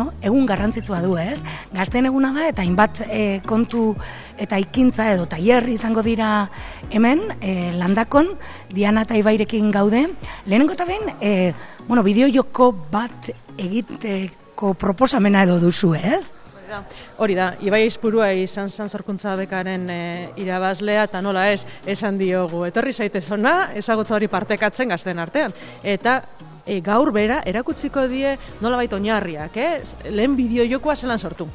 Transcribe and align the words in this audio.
bueno, 0.00 0.14
egun 0.22 0.46
garrantzitsua 0.46 1.00
du, 1.04 1.16
ez? 1.18 1.36
Gazten 1.74 2.08
eguna 2.08 2.32
da, 2.32 2.46
eta 2.48 2.62
hainbat 2.64 3.02
e, 3.04 3.40
kontu 3.46 3.90
eta 4.40 4.58
ikintza 4.60 5.10
edo 5.12 5.26
tailer 5.28 5.68
izango 5.68 6.02
dira 6.06 6.48
hemen, 6.90 7.20
e, 7.40 7.72
landakon, 7.76 8.32
Diana 8.72 9.04
eta 9.04 9.18
Ibairekin 9.18 9.70
gaude. 9.70 10.06
Lehenengo 10.46 10.76
eta 10.76 10.86
behin, 10.88 11.12
e, 11.20 11.52
bueno, 11.86 12.04
bideo 12.06 12.30
joko 12.32 12.70
bat 12.90 13.28
egiteko 13.58 14.74
proposamena 14.80 15.44
edo 15.44 15.58
duzu, 15.60 15.94
ez? 15.94 16.22
Hori 17.18 17.34
da, 17.34 17.56
Ibai 17.66 17.82
Izpurua 17.88 18.28
izan 18.38 18.70
zan 18.70 18.88
zorkuntza 18.88 19.34
bekaren 19.36 19.88
e, 19.90 20.02
irabazlea, 20.40 21.08
eta 21.10 21.20
nola 21.20 21.48
ez, 21.50 21.58
esan 21.84 22.16
diogu. 22.16 22.62
Etorri 22.68 22.94
zaitez 22.94 23.26
ona, 23.34 23.72
ezagutza 23.76 24.14
hori 24.14 24.30
partekatzen 24.30 24.94
gazten 24.94 25.18
artean. 25.18 25.52
Eta 25.82 26.22
e, 26.66 26.80
gaur 26.80 27.12
bera, 27.12 27.40
erakutziko 27.46 28.06
die 28.08 28.36
nola 28.60 28.76
baita 28.76 28.96
oinarriak, 28.96 29.56
eh? 29.56 29.72
lehen 30.10 30.36
bideo 30.36 30.64
jokoa 30.64 30.96
zelan 30.96 31.18
sortu. 31.18 31.48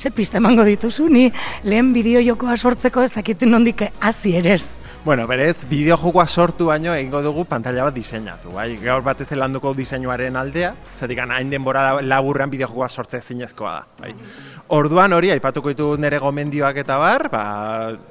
Ze 0.00 0.10
pista 0.10 0.38
emango 0.38 0.64
dituzu, 0.64 1.08
ni 1.08 1.30
lehen 1.64 1.92
bideo 1.92 2.20
jokoa 2.24 2.56
sortzeko 2.56 3.02
ez 3.04 3.12
dakiten 3.14 3.50
nondik 3.50 3.82
hasi 4.00 4.36
ere 4.36 4.60
Bueno, 5.02 5.26
berez, 5.26 5.56
bideojokoa 5.64 6.26
sortu 6.28 6.66
baino 6.68 6.92
egingo 6.92 7.22
dugu 7.24 7.46
pantalla 7.48 7.86
bat 7.86 7.94
diseinatu, 7.96 8.50
bai? 8.52 8.74
Gaur 8.82 9.00
batez 9.00 9.30
landuko 9.32 9.72
diseinuaren 9.72 10.34
aldea, 10.36 10.74
zetik 11.00 11.22
hain 11.24 11.48
denbora 11.48 12.02
laburrean 12.04 12.50
bideojokoa 12.52 12.88
sortze 12.92 13.22
zinezkoa 13.24 13.70
da, 13.72 13.86
bai? 13.96 14.10
Orduan 14.76 15.14
hori, 15.16 15.30
aipatuko 15.32 15.72
ditu 15.72 15.86
nere 15.96 16.18
gomendioak 16.20 16.82
eta 16.82 16.98
bar, 17.00 17.30
ba, 17.32 17.44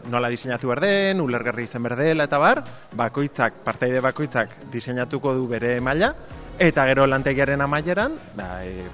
nola 0.10 0.32
diseinatu 0.34 0.72
berden, 0.72 1.22
ulergarri 1.22 1.68
izan 1.70 1.86
berdela 1.86 2.26
eta 2.26 2.40
bar, 2.42 2.64
bakoitzak, 2.98 3.62
partaide 3.68 4.02
bakoitzak 4.02 4.56
diseinatuko 4.74 5.36
du 5.38 5.46
bere 5.52 5.76
maila, 5.80 6.16
eta 6.58 6.88
gero 6.90 7.06
lantegiaren 7.06 7.62
amaieran, 7.68 8.18
ba, 8.34 8.64
e, 8.66 8.90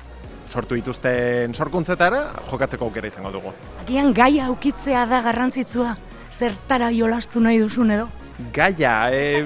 sortu 0.52 0.76
dituzten 0.76 1.56
sorkuntzetara, 1.56 2.26
jokatzeko 2.52 2.90
aukera 2.90 3.08
izango 3.08 3.32
dugu. 3.32 3.56
Agian 3.86 4.12
gaia 4.14 4.50
aukitzea 4.52 5.06
da 5.08 5.22
garrantzitsua 5.30 5.96
zertara 6.40 6.92
jolastu 6.92 7.40
nahi 7.40 7.60
duzun 7.60 7.92
edo? 7.92 8.08
Gaia, 8.54 8.96
e, 9.16 9.46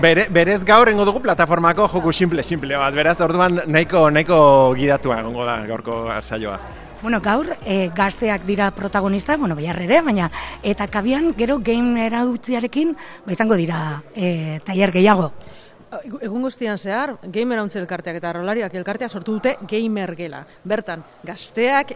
bere, 0.00 0.26
berez 0.30 0.60
gaur 0.68 0.90
engo 0.90 1.06
dugu 1.08 1.22
plataformako 1.24 1.88
joku 1.88 2.12
simple, 2.12 2.42
simple 2.44 2.76
bat, 2.76 2.94
beraz 2.94 3.18
orduan 3.24 3.62
nahiko, 3.66 4.10
nahiko 4.10 4.38
gidatua 4.76 5.20
egongo 5.22 5.46
da 5.48 5.56
gaurko 5.66 6.04
saioa. 6.20 6.58
Bueno, 7.02 7.18
gaur 7.20 7.48
e, 7.66 7.88
gazteak 7.96 8.44
dira 8.46 8.70
protagonista, 8.70 9.36
bueno, 9.36 9.56
behar 9.58 9.80
ere, 9.82 10.02
baina 10.06 10.28
eta 10.62 10.86
kabian 10.86 11.32
gero 11.34 11.58
game 11.58 12.06
erautziarekin, 12.06 12.94
ba, 13.26 13.32
izango 13.32 13.58
dira 13.58 14.02
e, 14.14 14.60
tailer 14.66 14.92
gehiago. 14.94 15.32
Egun 16.22 16.46
guztian 16.46 16.78
zehar, 16.78 17.16
gamer 17.34 17.58
hauntze 17.60 17.80
elkarteak 17.80 18.16
eta 18.16 18.30
rolariak 18.32 18.72
elkarteak 18.78 19.10
sortu 19.10 19.34
dute 19.36 19.56
gamer 19.68 20.14
gela. 20.16 20.44
Bertan, 20.64 21.02
gazteak 21.26 21.92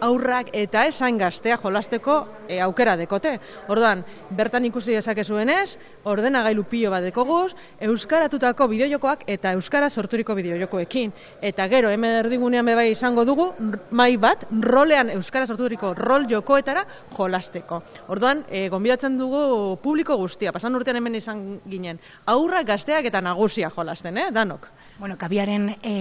aurrak 0.00 0.50
eta 0.56 0.84
esan 0.90 1.18
gaztea 1.18 1.56
jolasteko 1.60 2.16
e, 2.48 2.60
aukera 2.60 2.96
dekote. 2.96 3.36
Orduan, 3.68 4.02
bertan 4.36 4.64
ikusi 4.68 4.94
dezakezuenez, 4.96 5.76
ordenagailu 6.10 6.64
pilo 6.70 6.90
bat 6.92 7.04
dekoguz, 7.04 7.52
euskaratutako 7.90 8.68
bideojokoak 8.72 9.24
eta 9.30 9.54
euskara 9.58 9.90
sorturiko 9.90 10.34
bideojokoekin. 10.38 11.12
Eta 11.42 11.66
gero, 11.72 11.90
hemen 11.90 12.18
erdigunean 12.24 12.66
bebai 12.66 12.90
izango 12.92 13.24
dugu, 13.28 13.50
mai 13.90 14.16
bat, 14.20 14.46
rolean 14.50 15.12
euskara 15.16 15.46
sorturiko 15.46 15.94
rol 15.94 16.26
jokoetara 16.30 16.84
jolasteko. 17.16 17.82
Orduan, 18.08 18.44
e, 18.50 18.68
gonbidatzen 18.72 19.18
dugu 19.18 19.76
publiko 19.82 20.16
guztia, 20.20 20.52
pasan 20.52 20.74
urtean 20.78 21.00
hemen 21.00 21.20
izan 21.20 21.44
ginen, 21.68 22.00
aurrak 22.26 22.68
gazteak 22.72 23.10
eta 23.10 23.20
nagusia 23.24 23.70
jolasten, 23.74 24.18
eh? 24.18 24.30
danok. 24.32 24.68
Bueno, 25.00 25.16
kabiaren 25.16 25.76
e, 25.82 25.94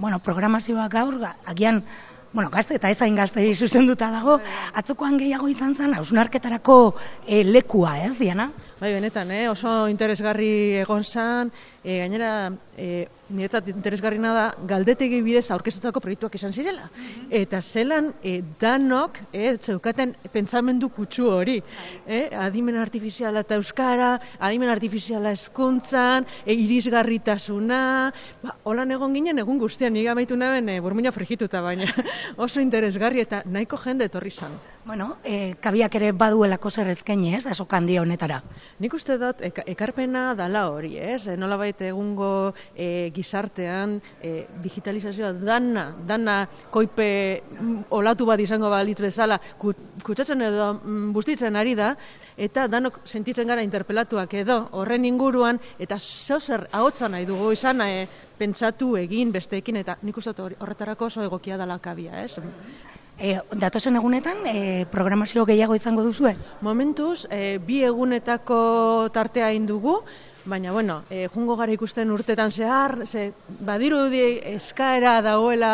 bueno, 0.00 0.20
programazioa 0.22 0.86
gaur, 0.88 1.16
agian 1.50 1.82
bueno, 2.32 2.50
gazte 2.50 2.76
eta 2.78 2.90
ezain 2.90 3.16
gazte 3.18 3.42
zuzenduta 3.54 4.10
dago, 4.12 4.38
atzokoan 4.78 5.18
gehiago 5.18 5.48
izan 5.50 5.74
zen, 5.74 5.94
hausnarketarako 5.98 6.76
e, 7.26 7.42
lekua, 7.44 7.96
ez, 8.06 8.14
Diana? 8.18 8.50
Bai, 8.80 8.94
benetan, 8.96 9.28
eh? 9.28 9.44
oso 9.50 9.68
interesgarri 9.92 10.78
egon 10.80 11.02
zan, 11.04 11.50
e, 11.84 11.98
gainera, 12.00 12.30
e, 12.80 13.02
niretzat 13.28 13.66
interesgarrina 13.68 14.30
da 14.32 14.44
galdetegi 14.70 15.18
bidez 15.20 15.42
aurkeztutako 15.52 16.00
proiektuak 16.00 16.38
izan 16.38 16.54
zirela. 16.56 16.86
Eta 17.28 17.60
zelan 17.74 18.08
e, 18.24 18.38
danok 18.60 19.20
e, 19.36 19.50
zeukaten 19.66 20.14
pentsamendu 20.32 20.88
kutsu 20.96 21.28
hori. 21.28 21.58
E, 22.06 22.22
adimen 22.32 22.80
artifiziala 22.80 23.44
eta 23.44 23.60
euskara, 23.60 24.14
adimen 24.48 24.72
artifiziala 24.72 25.34
eskuntzan, 25.36 26.24
e, 26.46 26.56
irisgarritasuna, 26.64 27.82
ba, 28.40 28.56
holan 28.64 28.96
egon 28.96 29.12
ginen 29.20 29.44
egun 29.44 29.60
guztian, 29.60 29.92
niga 29.92 30.16
maitu 30.16 30.40
naben 30.40 30.72
e, 30.72 30.80
burmuina 30.80 31.12
frigituta 31.12 31.60
baina 31.60 31.92
oso 32.48 32.64
interesgarri 32.64 33.28
eta 33.28 33.44
nahiko 33.44 33.76
jende 33.84 34.08
etorri 34.08 34.32
zan. 34.32 34.56
Bueno, 34.82 35.18
e, 35.22 35.56
kabiak 35.60 35.92
ere 35.98 36.08
baduelako 36.16 36.70
zer 36.72 36.88
ezkeni 36.94 37.34
ez, 37.36 37.42
aso 37.44 37.66
kandia 37.68 38.00
honetara. 38.00 38.38
Nik 38.80 38.94
uste 38.96 39.18
dut, 39.20 39.42
ekarpena 39.44 40.30
dala 40.34 40.62
hori, 40.72 40.94
ez? 40.96 41.26
E, 41.28 41.34
nola 41.36 41.58
baita 41.60 41.84
egungo 41.84 42.54
e, 42.72 43.10
gizartean 43.12 43.98
e, 44.24 44.46
digitalizazioa 44.64 45.34
dana, 45.36 45.84
dana 46.08 46.36
koipe 46.72 47.08
mm, 47.42 47.74
olatu 47.98 48.24
bat 48.30 48.40
izango 48.40 48.70
balitz 48.72 48.96
bezala 49.04 49.36
kutsatzen 49.60 50.46
edo 50.48 50.70
mm, 50.78 51.10
bustitzen 51.12 51.60
ari 51.60 51.76
da, 51.76 51.90
eta 52.40 52.64
danok 52.72 53.02
sentitzen 53.04 53.52
gara 53.52 53.66
interpelatuak 53.66 54.32
edo 54.40 54.62
horren 54.80 55.04
inguruan, 55.04 55.60
eta 55.78 56.00
zozer 56.00 56.64
ahotsa 56.72 57.12
nahi 57.12 57.28
dugu 57.28 57.52
izan 57.52 57.84
e, 57.84 58.08
pentsatu 58.40 58.94
egin 58.96 59.28
besteekin, 59.36 59.82
eta 59.84 59.98
nik 60.00 60.16
uste 60.16 60.32
horretarako 60.40 61.12
oso 61.12 61.28
egokia 61.28 61.60
dala 61.60 61.76
kabia, 61.84 62.24
ez? 62.24 62.32
E, 63.20 63.36
datozen 63.52 63.98
egunetan, 64.00 64.46
e, 64.48 64.86
programazio 64.88 65.44
gehiago 65.44 65.74
izango 65.76 66.00
duzue? 66.00 66.32
Momentuz, 66.64 67.26
e, 67.28 67.58
bi 67.60 67.82
egunetako 67.84 69.10
tartea 69.12 69.50
indugu, 69.52 69.98
baina, 70.48 70.72
bueno, 70.72 71.02
e, 71.12 71.26
jungo 71.28 71.52
gara 71.58 71.74
ikusten 71.74 72.08
urtetan 72.14 72.48
zehar, 72.50 72.94
ze, 73.04 73.26
badiru 73.60 74.06
di 74.08 74.22
eskaera 74.54 75.18
dagoela, 75.20 75.72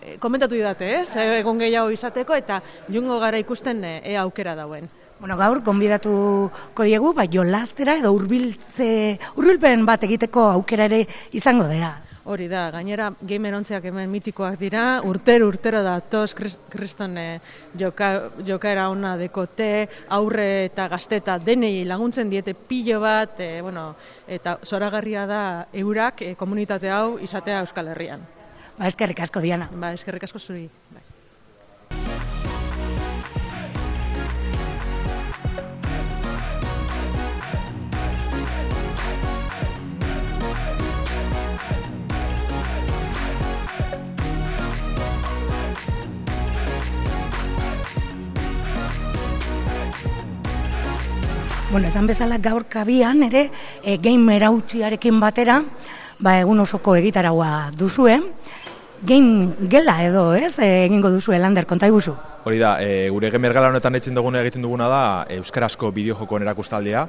e, 0.00 0.16
komentatu 0.16 0.56
didate, 0.56 0.88
ez? 1.02 1.10
E, 1.12 1.26
egun 1.42 1.60
gehiago 1.60 1.92
izateko, 1.92 2.38
eta 2.40 2.62
jungo 2.88 3.20
gara 3.20 3.36
ikusten 3.42 3.84
e, 3.84 3.98
e 4.08 4.16
aukera 4.16 4.56
dauen. 4.56 4.88
Bueno, 5.20 5.36
gaur, 5.36 5.60
konbidatuko 5.62 6.88
diegu, 6.88 7.12
bai, 7.12 7.28
jolaztera 7.30 7.98
edo 8.00 8.14
urbiltze, 8.16 8.88
urbilpen 9.36 9.84
bat 9.84 10.08
egiteko 10.08 10.48
aukera 10.56 10.88
ere 10.88 11.04
izango 11.36 11.68
dira. 11.68 11.92
Hori 12.24 12.46
da, 12.46 12.68
gainera 12.70 13.08
gamer 13.26 13.56
ontziak 13.56 13.86
hemen 13.90 14.10
mitikoak 14.10 14.54
dira, 14.60 15.00
urtero 15.02 15.48
urtero 15.50 15.80
da 15.82 15.96
tos 16.06 16.30
kriston 16.70 17.16
eh, 17.18 17.40
joka, 17.78 18.12
jokaera 18.46 18.88
ona 18.92 19.16
dekote, 19.18 19.70
aurre 20.14 20.66
eta 20.68 20.86
gazteta 20.92 21.38
denei 21.42 21.82
laguntzen 21.84 22.30
diete 22.30 22.54
pilo 22.54 23.00
bat, 23.02 23.40
e, 23.42 23.60
bueno, 23.60 23.88
eta 24.28 24.60
zoragarria 24.62 25.26
da 25.26 25.42
eurak 25.72 26.22
e, 26.22 26.34
komunitate 26.38 26.90
hau 26.94 27.18
izatea 27.18 27.64
Euskal 27.66 27.90
Herrian. 27.90 28.22
Ba, 28.78 28.86
eskerrik 28.86 29.26
asko, 29.26 29.42
Diana. 29.42 29.66
Ba, 29.74 29.92
eskerrik 29.98 30.30
asko 30.30 30.38
zuri. 30.38 30.68
Bai. 30.94 31.11
Bueno, 51.72 51.88
esan 51.88 52.04
bezala 52.04 52.36
gaur 52.36 52.66
kabian 52.68 53.22
ere 53.24 53.46
e, 53.80 53.94
game 53.96 54.34
erautziarekin 54.36 55.16
batera, 55.22 55.54
ba 56.20 56.34
egun 56.42 56.60
osoko 56.60 56.92
egitaragoa 56.98 57.70
duzue. 57.72 58.18
Game 59.08 59.68
gela 59.72 59.94
edo, 60.04 60.26
ez? 60.36 60.52
E, 60.58 60.68
egingo 60.84 61.08
duzu 61.14 61.32
Lander, 61.32 61.64
konta 61.64 61.88
iguzu. 61.88 62.12
Hori 62.44 62.58
da, 62.60 62.74
e, 62.76 63.08
gure 63.08 63.30
gamer 63.32 63.54
gala 63.56 63.70
honetan 63.72 63.96
etzen 63.96 64.12
duguna 64.14 64.42
egiten 64.42 64.60
duguna 64.60 64.90
da 64.92 65.02
euskarazko 65.38 65.88
bideojokoen 65.96 66.44
erakustaldea. 66.44 67.06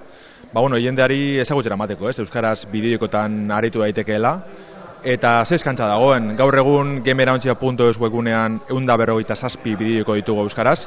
Ba 0.53 0.61
bueno, 0.61 0.79
jendeari 0.79 1.41
ezagutzera 1.43 1.75
mateko, 1.75 2.07
ez? 2.07 2.15
Euskaraz 2.23 2.61
bideojokotan 2.71 3.51
aritu 3.51 3.83
daitekeela. 3.83 4.37
Eta 5.03 5.41
ze 5.43 5.57
eskantza 5.59 5.89
dagoen, 5.91 6.37
gaur 6.39 6.55
egun 6.55 7.01
gameraontzia.eus 7.03 7.99
webunean 7.99 8.61
eunda 8.71 8.95
berrogeita 8.95 9.35
zazpi 9.35 9.75
bideoko 9.75 10.15
ditugu 10.15 10.47
euskaraz. 10.47 10.79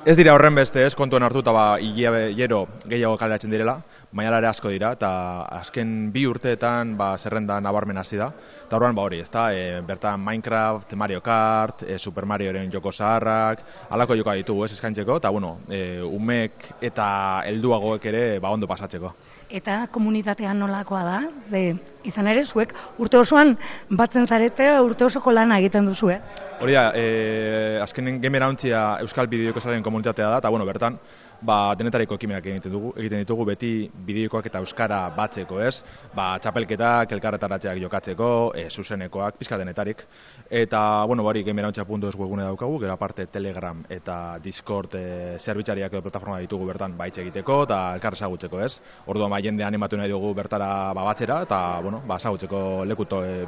Ez 0.00 0.14
dira 0.16 0.32
horren 0.32 0.54
beste 0.56 0.80
ez, 0.80 0.94
kontuen 0.96 1.26
hartuta 1.26 1.52
ba, 1.52 1.64
hilero 1.76 2.62
gehiago 2.88 3.18
kaleratzen 3.20 3.52
direla, 3.52 3.74
maialare 4.16 4.48
asko 4.48 4.70
dira, 4.72 4.94
eta 4.96 5.10
azken 5.58 6.08
bi 6.14 6.22
urteetan 6.24 6.94
ba, 6.96 7.10
zerrenda 7.20 7.58
nabarmen 7.60 8.00
hasi 8.00 8.16
da. 8.16 8.30
Eta 8.64 8.78
horren 8.78 8.96
ba 8.96 9.04
hori, 9.04 9.20
ez 9.20 9.28
da, 9.28 9.50
e, 9.52 9.82
bertan 9.84 10.24
Minecraft, 10.24 10.96
Mario 10.96 11.20
Kart, 11.20 11.84
e, 11.84 11.98
Super 12.00 12.24
Marioren 12.24 12.72
joko 12.72 12.94
zaharrak, 12.96 13.60
alako 13.90 14.16
joka 14.16 14.38
ditugu 14.40 14.64
ez 14.64 14.72
eskaintzeko, 14.72 15.20
eta 15.20 15.28
bueno, 15.28 15.58
e, 15.68 16.00
umek 16.00 16.70
eta 16.80 17.42
helduagoek 17.52 18.08
ere 18.08 18.26
ba, 18.40 18.56
ondo 18.56 18.66
pasatzeko. 18.66 19.12
eta 19.50 19.88
komunitatean 19.90 20.58
nolakoa 20.58 21.02
da? 21.04 21.22
Ze, 21.50 21.74
izan 22.04 22.26
ere, 22.30 22.46
zuek 22.46 22.72
urte 22.98 23.18
osoan 23.18 23.56
batzen 23.90 24.26
zarete, 24.26 24.78
urte 24.80 25.04
osoko 25.04 25.32
lana 25.32 25.58
egiten 25.58 25.84
duzu, 25.84 26.08
eh? 26.14 26.20
Hori 26.60 26.74
da, 26.76 26.90
e, 26.92 27.78
azkenen 27.80 28.18
gamera 28.20 28.44
ontzia 28.52 28.80
Euskal 29.00 29.30
Bideoko 29.32 29.62
Zaren 29.64 29.80
komunitatea 29.80 30.26
da, 30.28 30.40
eta 30.42 30.48
bueno, 30.52 30.66
bertan, 30.68 30.98
ba, 31.40 31.72
denetariko 31.72 32.18
ekimenak 32.18 32.44
egiten 32.44 32.66
ditugu, 32.66 32.90
egiten 33.00 33.22
ditugu 33.22 33.46
beti 33.48 33.70
bideokoak 34.04 34.50
eta 34.50 34.60
euskara 34.60 34.98
batzeko, 35.16 35.56
ez? 35.64 35.78
Ba, 36.12 36.34
txapelketak, 36.44 37.14
elkarretaratzeak 37.16 37.80
jokatzeko, 37.80 38.28
e, 38.52 38.66
zuzenekoak, 38.76 39.38
pizka 39.40 39.56
denetarik. 39.56 40.02
Eta, 40.50 40.82
bueno, 41.08 41.24
bari, 41.24 41.46
gamerantxa.es 41.48 42.12
webgune 42.20 42.44
daukagu, 42.44 42.76
gero 42.84 42.92
aparte 42.92 43.24
Telegram 43.32 43.80
eta 43.88 44.18
Discord 44.44 44.98
e, 45.00 45.06
zerbitzariak 45.40 45.96
edo 45.96 46.04
plataforma 46.04 46.42
ditugu 46.44 46.68
bertan 46.68 46.98
baitz 47.00 47.16
egiteko 47.24 47.62
eta 47.70 47.80
elkar 47.94 48.18
ezagutzeko, 48.20 48.60
ez? 48.68 48.74
Orduan, 49.06 49.32
ba, 49.32 49.40
jende 49.40 49.64
animatu 49.64 49.96
nahi 49.96 50.12
dugu 50.12 50.36
bertara 50.36 50.92
ba, 50.92 51.08
batzera, 51.08 51.40
eta, 51.48 51.64
bueno, 51.80 52.04
ba, 52.04 52.20
ezagutzeko 52.20 52.84
lekuto 52.84 53.24
e, 53.24 53.46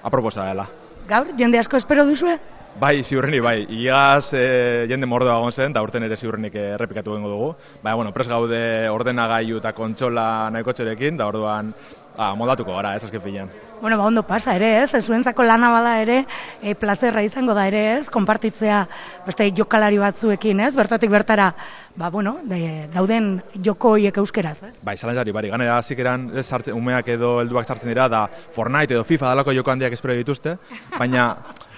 aproposa 0.00 0.48
dela. 0.48 0.70
Gaur, 1.04 1.34
jende 1.36 1.60
asko 1.60 1.76
espero 1.76 2.08
duzue? 2.08 2.38
Bai, 2.74 3.04
ziurreni, 3.06 3.38
bai. 3.38 3.66
Iaz 3.84 4.32
e, 4.34 4.86
jende 4.90 5.06
mordoa 5.06 5.36
egon 5.38 5.52
zen, 5.54 5.72
da 5.72 5.82
urten 5.84 6.02
ere 6.02 6.16
ziurrenik 6.18 6.56
errepikatu 6.58 7.14
gengo 7.14 7.28
dugu. 7.30 7.50
Baina, 7.84 7.94
bueno, 8.00 8.12
pres 8.12 8.26
gaude 8.26 8.58
ordenagailu 8.90 9.60
eta 9.60 9.70
kontsola 9.76 10.50
nahiko 10.50 10.74
txerekin, 10.74 11.14
da 11.20 11.28
orduan 11.30 11.70
ah, 12.16 12.32
moldatuko 12.34 12.74
gara, 12.74 12.96
ez 12.96 13.04
azken 13.06 13.22
filan. 13.22 13.52
Bueno, 13.80 13.98
ba, 14.00 14.08
ondo 14.08 14.24
pasa 14.26 14.56
ere, 14.58 14.70
ez? 14.82 14.88
Ez 14.90 15.04
zuentzako 15.06 15.46
lana 15.46 15.68
bada 15.70 15.92
ere, 16.02 16.16
e, 16.62 16.74
plazerra 16.74 17.22
izango 17.22 17.54
da 17.54 17.68
ere, 17.70 17.82
ez? 17.98 18.08
Konpartitzea 18.10 18.80
beste 19.26 19.46
jokalari 19.54 20.00
batzuekin, 20.02 20.64
ez? 20.66 20.72
Bertatik 20.74 21.12
bertara, 21.12 21.50
ba, 21.94 22.08
bueno, 22.10 22.40
de, 22.50 22.88
dauden 22.94 23.36
joko 23.62 23.94
hiek 24.02 24.18
euskeraz, 24.22 24.56
ez? 24.66 24.72
Bai, 24.82 24.96
zalantzari, 24.96 25.36
bari, 25.36 25.52
ganera 25.54 25.78
eran, 25.94 26.26
ez 26.38 26.46
sartzen, 26.48 26.74
umeak 26.74 27.12
edo 27.14 27.36
helduak 27.42 27.68
sartzen 27.68 27.92
dira, 27.92 28.08
da 28.08 28.26
Fortnite 28.56 28.98
edo 28.98 29.04
FIFA 29.04 29.30
dalako 29.30 29.54
joko 29.54 29.70
handiak 29.70 29.94
espero 29.94 30.18
dituzte, 30.18 30.56
baina 30.98 31.28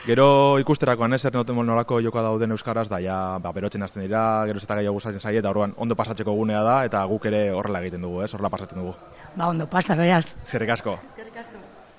Gero 0.06 0.58
ikusterakoan 0.62 1.16
ez, 1.16 1.24
ernoten 1.26 1.56
nolako 1.66 1.98
joka 1.98 2.22
dauden 2.22 2.54
euskaraz, 2.54 2.86
da 2.88 3.00
ja, 3.02 3.16
ba, 3.42 3.50
berotzen 3.56 3.82
hasten 3.82 4.04
dira, 4.04 4.22
gero 4.46 4.62
eta 4.62 4.78
gehiago 4.78 5.00
gustatzen 5.00 5.20
zaie, 5.20 5.40
eta 5.42 5.50
orduan 5.50 5.74
ondo 5.76 5.98
pasatzeko 5.98 6.36
gunea 6.38 6.62
da, 6.62 6.78
eta 6.86 7.02
guk 7.10 7.26
ere 7.26 7.48
horrela 7.50 7.82
egiten 7.82 8.06
dugu, 8.06 8.22
ez, 8.22 8.32
horrela 8.32 8.54
pasatzen 8.54 8.84
dugu. 8.84 8.94
Ba, 9.34 9.48
ondo 9.48 9.66
pasa, 9.66 9.98
beraz. 9.98 10.24
Zerrik 10.46 10.76
asko. 10.78 11.00
Zerrik 11.16 11.42
asko. 11.42 11.65